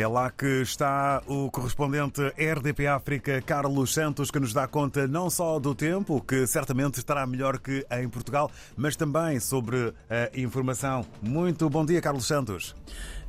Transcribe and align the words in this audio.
É 0.00 0.06
lá 0.06 0.30
que 0.30 0.62
está 0.62 1.22
o 1.26 1.50
correspondente 1.50 2.22
RDP 2.28 2.86
África, 2.86 3.42
Carlos 3.42 3.92
Santos, 3.92 4.30
que 4.30 4.40
nos 4.40 4.54
dá 4.54 4.66
conta 4.66 5.06
não 5.06 5.28
só 5.28 5.58
do 5.58 5.74
tempo, 5.74 6.22
que 6.22 6.46
certamente 6.46 6.98
estará 6.98 7.26
melhor 7.26 7.58
que 7.58 7.84
em 7.90 8.08
Portugal, 8.08 8.50
mas 8.74 8.96
também 8.96 9.38
sobre 9.38 9.92
a 10.08 10.40
informação. 10.40 11.04
Muito 11.20 11.68
bom 11.68 11.84
dia, 11.84 12.00
Carlos 12.00 12.26
Santos. 12.26 12.74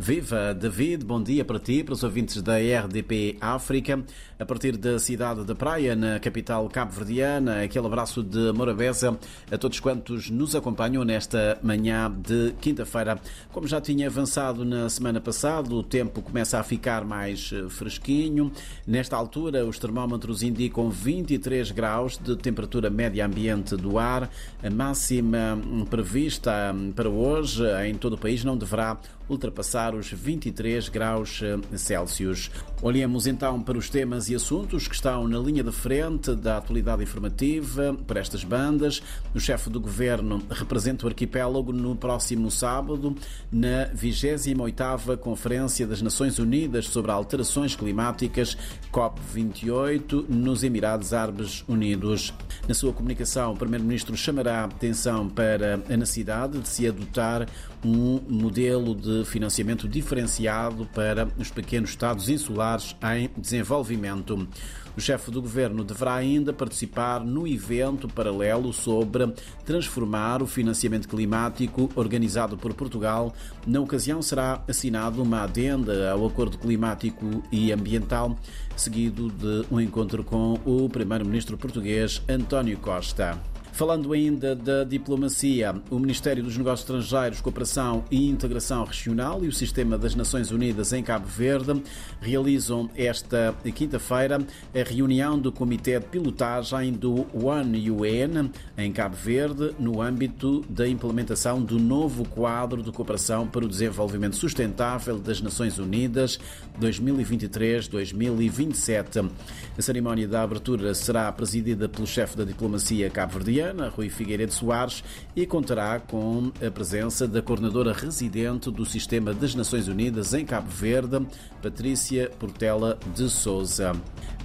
Viva, 0.00 0.54
David, 0.54 1.04
bom 1.04 1.20
dia 1.20 1.44
para 1.44 1.58
ti, 1.58 1.82
para 1.82 1.92
os 1.92 2.04
ouvintes 2.04 2.40
da 2.40 2.54
RDP 2.56 3.36
África. 3.40 4.04
A 4.38 4.46
partir 4.46 4.76
da 4.76 4.96
cidade 5.00 5.44
da 5.44 5.56
Praia, 5.56 5.96
na 5.96 6.20
capital 6.20 6.68
cabo-verdiana, 6.68 7.64
aquele 7.64 7.86
abraço 7.86 8.22
de 8.22 8.52
Morabeza 8.52 9.18
a 9.50 9.58
todos 9.58 9.80
quantos 9.80 10.30
nos 10.30 10.54
acompanham 10.54 11.02
nesta 11.02 11.58
manhã 11.64 12.08
de 12.08 12.54
quinta-feira. 12.60 13.18
Como 13.50 13.66
já 13.66 13.80
tinha 13.80 14.06
avançado 14.06 14.64
na 14.64 14.88
semana 14.88 15.20
passada, 15.20 15.74
o 15.74 15.82
tempo 15.82 16.22
começa 16.22 16.57
a 16.57 16.57
ficar 16.62 17.04
mais 17.04 17.50
eh, 17.52 17.68
fresquinho. 17.68 18.52
Nesta 18.86 19.16
altura, 19.16 19.64
os 19.64 19.78
termómetros 19.78 20.42
indicam 20.42 20.90
23 20.90 21.70
graus 21.70 22.18
de 22.18 22.36
temperatura 22.36 22.90
média 22.90 23.24
ambiente 23.24 23.76
do 23.76 23.98
ar. 23.98 24.30
A 24.62 24.70
máxima 24.70 25.54
hum, 25.54 25.84
prevista 25.84 26.72
hum, 26.74 26.92
para 26.92 27.08
hoje 27.08 27.64
em 27.86 27.94
todo 27.94 28.14
o 28.14 28.18
país 28.18 28.44
não 28.44 28.56
deverá 28.56 28.98
ultrapassar 29.28 29.94
os 29.94 30.10
23 30.10 30.88
graus 30.88 31.40
eh, 31.42 31.76
Celsius. 31.76 32.50
Olhemos 32.80 33.26
então 33.26 33.60
para 33.60 33.76
os 33.76 33.90
temas 33.90 34.28
e 34.28 34.34
assuntos 34.34 34.86
que 34.86 34.94
estão 34.94 35.26
na 35.26 35.38
linha 35.38 35.62
de 35.64 35.72
frente 35.72 36.34
da 36.34 36.58
atualidade 36.58 37.02
informativa 37.02 37.96
para 38.06 38.20
estas 38.20 38.44
bandas. 38.44 39.02
O 39.34 39.40
chefe 39.40 39.68
do 39.68 39.80
governo 39.80 40.42
representa 40.50 41.04
o 41.04 41.08
arquipélago 41.08 41.72
no 41.72 41.96
próximo 41.96 42.50
sábado, 42.50 43.16
na 43.50 43.88
28ª 43.94 45.16
Conferência 45.16 45.86
das 45.86 46.00
Nações 46.00 46.38
Unidas 46.38 46.86
sobre 46.86 47.10
Alterações 47.10 47.74
Climáticas, 47.74 48.56
COP28, 48.92 50.28
nos 50.28 50.62
Emirados 50.62 51.12
Árabes 51.12 51.64
Unidos. 51.66 52.32
Na 52.66 52.74
sua 52.74 52.92
comunicação, 52.92 53.52
o 53.52 53.56
primeiro-ministro 53.56 54.16
chamará 54.16 54.60
a 54.60 54.64
atenção 54.64 55.28
para 55.28 55.80
a 55.88 55.96
necessidade 55.96 56.58
de 56.58 56.68
se 56.68 56.86
adotar 56.86 57.46
um 57.84 58.20
modelo 58.28 58.94
de 58.94 59.17
financiamento 59.24 59.88
diferenciado 59.88 60.86
para 60.94 61.28
os 61.38 61.50
pequenos 61.50 61.90
Estados 61.90 62.28
insulares 62.28 62.96
em 63.16 63.30
desenvolvimento. 63.36 64.48
O 64.96 65.00
chefe 65.00 65.30
do 65.30 65.40
governo 65.40 65.84
deverá 65.84 66.16
ainda 66.16 66.52
participar 66.52 67.20
no 67.20 67.46
evento 67.46 68.08
paralelo 68.08 68.72
sobre 68.72 69.32
transformar 69.64 70.42
o 70.42 70.46
financiamento 70.46 71.08
climático 71.08 71.88
organizado 71.94 72.56
por 72.56 72.74
Portugal. 72.74 73.32
Na 73.64 73.80
ocasião 73.80 74.20
será 74.20 74.64
assinado 74.66 75.22
uma 75.22 75.42
adenda 75.42 76.10
ao 76.10 76.26
Acordo 76.26 76.58
Climático 76.58 77.44
e 77.52 77.70
Ambiental, 77.70 78.36
seguido 78.76 79.30
de 79.30 79.72
um 79.72 79.80
encontro 79.80 80.24
com 80.24 80.58
o 80.64 80.88
primeiro-ministro 80.88 81.56
português 81.56 82.20
António 82.28 82.76
Costa. 82.78 83.38
Falando 83.78 84.12
ainda 84.12 84.54
da 84.56 84.82
diplomacia, 84.82 85.72
o 85.88 86.00
Ministério 86.00 86.42
dos 86.42 86.58
Negócios 86.58 86.80
Estrangeiros, 86.80 87.40
Cooperação 87.40 88.04
e 88.10 88.28
Integração 88.28 88.84
Regional 88.84 89.44
e 89.44 89.46
o 89.46 89.52
Sistema 89.52 89.96
das 89.96 90.16
Nações 90.16 90.50
Unidas 90.50 90.92
em 90.92 91.00
Cabo 91.00 91.28
Verde 91.28 91.80
realizam 92.20 92.90
esta 92.96 93.54
quinta-feira 93.72 94.40
a 94.74 94.82
reunião 94.82 95.38
do 95.38 95.52
Comitê 95.52 96.00
de 96.00 96.06
Pilotagem 96.06 96.92
do 96.92 97.24
One 97.32 97.88
UN 97.88 98.50
em 98.76 98.92
Cabo 98.92 99.14
Verde 99.14 99.72
no 99.78 100.02
âmbito 100.02 100.64
da 100.68 100.88
implementação 100.88 101.62
do 101.62 101.78
novo 101.78 102.28
quadro 102.28 102.82
de 102.82 102.90
cooperação 102.90 103.46
para 103.46 103.64
o 103.64 103.68
desenvolvimento 103.68 104.34
sustentável 104.34 105.20
das 105.20 105.40
Nações 105.40 105.78
Unidas 105.78 106.40
2023-2027. 106.80 109.30
A 109.78 109.82
cerimónia 109.82 110.26
da 110.26 110.42
abertura 110.42 110.92
será 110.94 111.30
presidida 111.30 111.88
pelo 111.88 112.08
chefe 112.08 112.36
da 112.36 112.42
diplomacia 112.42 113.08
cabo-verdiana 113.08 113.67
Rui 113.94 114.08
Figueiredo 114.08 114.52
Soares, 114.52 115.02
e 115.34 115.46
contará 115.46 116.00
com 116.00 116.50
a 116.66 116.70
presença 116.70 117.26
da 117.26 117.42
coordenadora 117.42 117.92
residente 117.92 118.70
do 118.70 118.84
Sistema 118.84 119.32
das 119.32 119.54
Nações 119.54 119.88
Unidas 119.88 120.34
em 120.34 120.44
Cabo 120.44 120.68
Verde, 120.68 121.26
Patrícia 121.62 122.30
Portela 122.38 122.98
de 123.14 123.28
Souza. 123.28 123.92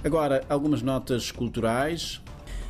Agora, 0.04 0.44
algumas 0.48 0.82
notas 0.82 1.30
culturais. 1.30 2.20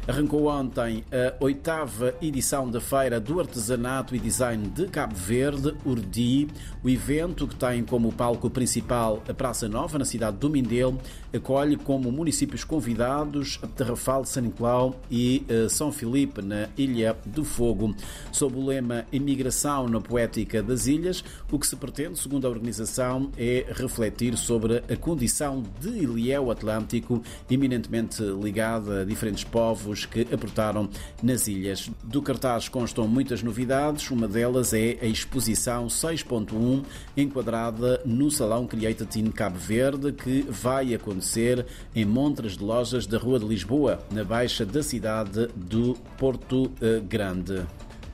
Arrancou 0.06 0.48
ontem 0.48 1.03
a 1.10 1.42
oitava 1.42 2.15
edição 2.20 2.70
da 2.70 2.78
Feira 2.78 3.19
do 3.19 3.41
Artesanato 3.41 4.15
e 4.15 4.19
Design 4.19 4.69
de 4.69 4.87
Cabo 4.87 5.15
Verde, 5.15 5.75
Urdi. 5.82 6.47
O 6.82 6.91
evento, 6.91 7.48
que 7.48 7.56
tem 7.56 7.82
como 7.82 8.12
palco 8.12 8.50
principal 8.50 9.22
a 9.26 9.32
Praça 9.32 9.66
Nova, 9.66 9.98
na 9.98 10.04
cidade 10.04 10.37
do 10.37 10.50
Mindelo, 10.50 11.00
acolhe 11.34 11.76
como 11.76 12.12
municípios 12.12 12.65
convidados 12.65 13.59
Terrafal, 13.75 14.26
São 14.26 14.42
Nicolau 14.42 15.00
e 15.10 15.47
uh, 15.48 15.70
São 15.70 15.91
Filipe, 15.91 16.42
na 16.42 16.69
Ilha 16.76 17.16
do 17.25 17.42
Fogo. 17.42 17.97
Sob 18.31 18.59
o 18.59 18.66
lema 18.66 19.06
Imigração 19.10 19.88
na 19.88 20.03
Poética 20.03 20.62
das 20.62 20.86
Ilhas, 20.86 21.25
o 21.50 21.59
que 21.59 21.66
se 21.66 21.76
pretende, 21.76 22.19
segundo 22.19 22.47
a 22.47 22.50
organização, 22.50 23.31
é 23.38 23.65
refletir 23.75 24.36
sobre 24.36 24.82
a 24.86 24.97
condição 24.97 25.62
de 25.81 25.88
Ilhéu 25.88 26.50
Atlântico, 26.50 27.22
eminentemente 27.50 28.22
ligada 28.22 29.00
a 29.00 29.04
diferentes 29.06 29.44
povos 29.44 29.94
que 30.05 30.22
aportaram 30.32 30.88
nas 31.22 31.47
ilhas. 31.47 31.91
Do 32.03 32.22
cartaz 32.22 32.69
constam 32.69 33.06
muitas 33.06 33.43
novidades, 33.43 34.10
uma 34.10 34.27
delas 34.27 34.72
é 34.72 34.99
a 35.03 35.06
exposição 35.06 35.87
6.1, 35.87 36.82
enquadrada 37.16 38.00
no 38.04 38.31
Salão 38.31 38.66
Creative 38.66 39.21
in 39.21 39.31
Cabo 39.31 39.59
Verde, 39.59 40.12
que 40.12 40.43
vai 40.49 40.94
acontecer 40.94 41.66
em 41.94 42.04
montras 42.04 42.56
de 42.56 42.65
lojas 42.65 43.06
da 43.06 43.19
Rua 43.19 43.38
de 43.38 43.47
Lisboa, 43.47 44.00
na 44.10 44.25
baixa 44.25 44.65
da 44.65 44.83
cidade 44.83 45.49
do 45.54 45.94
Porto 46.19 46.72
eh, 46.81 47.00
Grande. 47.00 47.62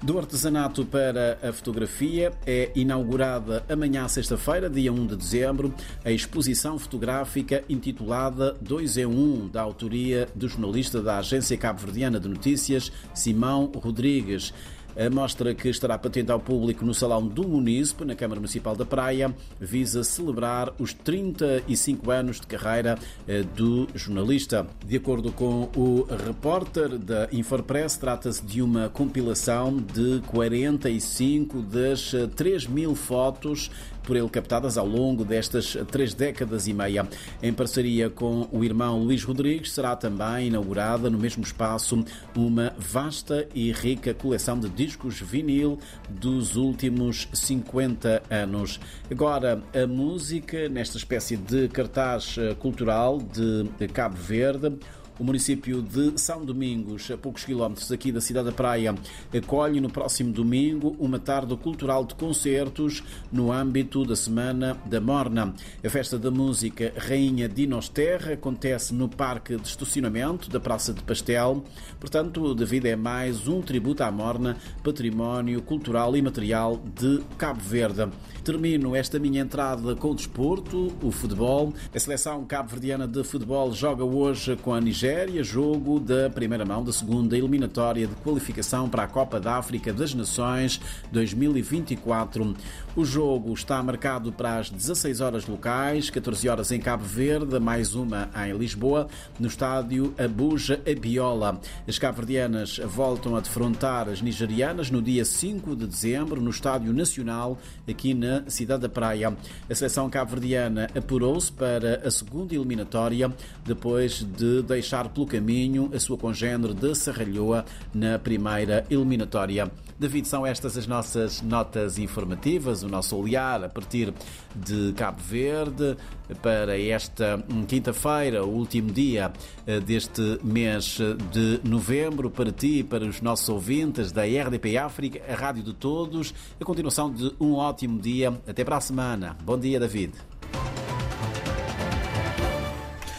Do 0.03 0.19
artesanato 0.19 0.87
para 0.87 1.39
a 1.43 1.53
fotografia 1.53 2.33
é 2.47 2.71
inaugurada 2.75 3.63
amanhã, 3.69 4.09
sexta-feira, 4.09 4.71
dia 4.71 4.91
1 4.91 5.09
de 5.09 5.15
dezembro, 5.15 5.75
a 6.03 6.11
exposição 6.11 6.79
fotográfica 6.79 7.63
intitulada 7.69 8.57
2 8.63 8.97
em 8.97 9.05
1, 9.05 9.49
da 9.49 9.61
autoria 9.61 10.27
do 10.35 10.49
jornalista 10.49 11.03
da 11.03 11.19
Agência 11.19 11.55
Cabo-Verdiana 11.59 12.19
de 12.19 12.29
Notícias, 12.29 12.91
Simão 13.13 13.71
Rodrigues. 13.77 14.55
A 14.97 15.09
mostra 15.09 15.55
que 15.55 15.69
estará 15.69 15.97
patente 15.97 16.31
ao 16.33 16.41
público 16.41 16.85
no 16.85 16.93
Salão 16.93 17.27
do 17.27 17.47
Munícipe, 17.47 18.05
na 18.05 18.15
Câmara 18.15 18.41
Municipal 18.41 18.75
da 18.75 18.85
Praia, 18.85 19.35
visa 19.61 20.03
celebrar 20.03 20.73
os 20.79 20.93
35 20.93 22.11
anos 22.11 22.41
de 22.41 22.47
carreira 22.47 22.99
eh, 23.27 23.43
do 23.43 23.89
jornalista. 23.95 24.67
De 24.85 24.97
acordo 24.97 25.33
com 25.33 25.71
o 25.77 26.07
repórter 26.27 26.99
da 26.99 27.29
Infopress, 27.33 27.97
trata-se 27.97 28.45
de 28.45 28.61
uma 28.61 28.89
compilação 28.89 29.77
de 29.77 30.21
45 30.27 31.63
das 31.63 32.13
3 32.35 32.67
mil 32.67 32.95
fotos 32.95 33.71
por 34.03 34.17
ele 34.17 34.29
captadas 34.29 34.77
ao 34.77 34.87
longo 34.87 35.25
destas 35.25 35.77
três 35.91 36.15
décadas 36.15 36.67
e 36.67 36.73
meia. 36.73 37.07
Em 37.43 37.53
parceria 37.53 38.11
com 38.11 38.49
o 38.51 38.65
irmão 38.65 38.99
Luís 38.99 39.23
Rodrigues, 39.23 39.73
será 39.73 39.95
também 39.95 40.49
inaugurada 40.49 41.09
no 41.09 41.19
mesmo 41.19 41.43
espaço 41.43 42.05
uma 42.35 42.75
vasta 42.77 43.47
e 43.55 43.71
rica 43.73 44.13
coleção 44.13 44.59
de 44.59 44.69
discos 44.81 45.21
vinil 45.21 45.79
dos 46.09 46.57
últimos 46.57 47.29
50 47.35 48.23
anos. 48.31 48.81
Agora, 49.11 49.63
a 49.75 49.87
música 49.87 50.71
nesta 50.71 50.97
espécie 50.97 51.37
de 51.37 51.69
cartaz 51.69 52.37
cultural 52.59 53.19
de 53.21 53.89
Cabo 53.89 54.17
Verde. 54.17 54.79
O 55.21 55.25
município 55.25 55.83
de 55.83 56.19
São 56.19 56.47
Domingos, 56.47 57.11
a 57.11 57.19
poucos 57.19 57.45
quilómetros 57.45 57.93
aqui 57.93 58.11
da 58.11 58.23
cidade 58.23 58.47
da 58.47 58.53
Praia, 58.53 58.95
acolhe 59.37 59.79
no 59.79 59.91
próximo 59.91 60.33
domingo 60.33 60.97
uma 60.99 61.19
tarde 61.19 61.55
cultural 61.59 62.07
de 62.07 62.15
concertos 62.15 63.03
no 63.31 63.53
âmbito 63.53 64.03
da 64.07 64.17
Semana 64.17 64.79
da 64.87 64.99
Morna. 64.99 65.53
A 65.85 65.91
festa 65.91 66.19
da 66.19 66.31
música 66.31 66.95
Rainha 66.97 67.47
Dinos 67.47 67.91
Terra 67.91 68.33
acontece 68.33 68.95
no 68.95 69.11
Parque 69.11 69.57
de 69.57 69.69
Estacionamento 69.69 70.49
da 70.49 70.59
Praça 70.59 70.95
de 70.95 71.03
Pastel. 71.03 71.65
Portanto, 71.99 72.55
David 72.55 72.89
é 72.89 72.97
mais 72.97 73.47
um 73.47 73.61
tributo 73.61 74.03
à 74.03 74.11
Morna, 74.11 74.57
património 74.83 75.61
cultural 75.61 76.17
e 76.17 76.23
material 76.23 76.81
de 76.99 77.21
Cabo 77.37 77.61
Verde. 77.61 78.09
Termino 78.43 78.97
esta 78.97 79.19
minha 79.19 79.43
entrada 79.43 79.95
com 79.95 80.13
o 80.13 80.15
desporto, 80.15 80.91
o 81.03 81.11
futebol. 81.11 81.75
A 81.95 81.99
seleção 81.99 82.43
cabo-verdiana 82.47 83.07
de 83.07 83.23
futebol 83.23 83.71
joga 83.75 84.03
hoje 84.03 84.57
com 84.57 84.73
a 84.73 84.81
Nigéria 84.81 85.10
Nigéria, 85.11 85.43
jogo 85.43 85.99
da 85.99 86.31
primeira 86.31 86.65
mão 86.65 86.85
da 86.85 86.93
segunda 86.93 87.37
eliminatória 87.37 88.07
de 88.07 88.15
qualificação 88.17 88.89
para 88.89 89.03
a 89.03 89.09
Copa 89.09 89.41
da 89.41 89.57
África 89.57 89.93
das 89.93 90.15
Nações 90.15 90.81
2024. 91.11 92.55
O 92.95 93.05
jogo 93.05 93.53
está 93.53 93.83
marcado 93.83 94.33
para 94.33 94.59
as 94.59 94.71
16 94.71 95.21
horas 95.21 95.47
locais, 95.47 96.11
14 96.11 96.49
horas 96.49 96.71
em 96.71 96.79
Cabo 96.79 97.03
Verde, 97.03 97.59
mais 97.59 97.97
uma 97.97 98.31
em 98.47 98.57
Lisboa, 98.57 99.09
no 99.39 99.49
estádio 99.49 100.15
Abuja 100.17 100.81
Abiola. 100.89 101.61
As 101.89 101.99
cabo-verdianas 101.99 102.79
voltam 102.79 103.35
a 103.35 103.41
defrontar 103.41 104.09
as 104.09 104.23
nigerianas 104.23 104.93
no 104.93 105.03
dia 105.03 105.25
5 105.25 105.75
de 105.75 105.87
dezembro, 105.89 106.41
no 106.41 106.51
Estádio 106.51 106.93
Nacional, 106.93 107.59
aqui 107.89 108.15
na 108.15 108.49
Cidade 108.49 108.83
da 108.83 108.89
Praia. 108.89 109.37
A 109.69 109.75
seleção 109.75 110.09
cabo-verdiana 110.09 110.89
apurou-se 110.97 111.51
para 111.51 112.07
a 112.07 112.11
segunda 112.13 112.55
eliminatória, 112.55 113.33
depois 113.65 114.25
de 114.25 114.63
deixar 114.63 115.00
pelo 115.09 115.27
caminho 115.27 115.91
a 115.95 115.99
sua 115.99 116.19
congênere 116.19 116.75
de 116.75 116.95
Serralhoa 116.95 117.65
na 117.95 118.19
primeira 118.19 118.85
eliminatória. 118.91 119.71
David, 119.99 120.27
são 120.27 120.47
estas 120.47 120.77
as 120.77 120.87
nossas 120.87 121.43
notas 121.43 121.99
informativas, 121.99 122.83
o 122.83 122.89
nosso 122.89 123.17
olhar 123.17 123.63
a 123.63 123.69
partir 123.69 124.15
de 124.55 124.93
Cabo 124.95 125.21
Verde 125.21 125.97
para 126.41 126.79
esta 126.81 127.43
quinta-feira, 127.69 128.45
o 128.45 128.49
último 128.49 128.91
dia 128.91 129.33
eh, 129.67 129.79
deste 129.81 130.39
mês 130.43 130.99
de 131.31 131.61
novembro, 131.63 132.31
para 132.31 132.51
ti 132.51 132.83
para 132.83 133.05
os 133.05 133.21
nossos 133.21 133.49
ouvintes 133.49 134.11
da 134.11 134.23
RDP 134.23 134.77
África, 134.79 135.21
a 135.31 135.35
rádio 135.35 135.63
de 135.63 135.75
todos. 135.75 136.35
A 136.61 136.65
continuação 136.65 137.13
de 137.13 137.33
um 137.39 137.55
ótimo 137.55 138.01
dia. 138.01 138.31
Até 138.47 138.65
para 138.65 138.77
a 138.77 138.81
semana. 138.81 139.37
Bom 139.45 139.59
dia, 139.59 139.79
David. 139.79 140.30